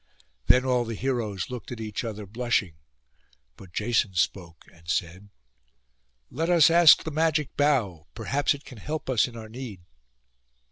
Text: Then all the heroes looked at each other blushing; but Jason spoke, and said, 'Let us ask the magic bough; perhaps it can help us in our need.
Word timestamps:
Then 0.47 0.65
all 0.65 0.83
the 0.83 0.95
heroes 0.95 1.51
looked 1.51 1.71
at 1.71 1.79
each 1.79 2.03
other 2.03 2.25
blushing; 2.25 2.73
but 3.55 3.71
Jason 3.71 4.15
spoke, 4.15 4.65
and 4.73 4.87
said, 4.89 5.29
'Let 6.31 6.49
us 6.49 6.71
ask 6.71 7.03
the 7.03 7.11
magic 7.11 7.55
bough; 7.55 8.07
perhaps 8.15 8.55
it 8.55 8.65
can 8.65 8.79
help 8.79 9.11
us 9.11 9.27
in 9.27 9.37
our 9.37 9.47
need. 9.47 9.81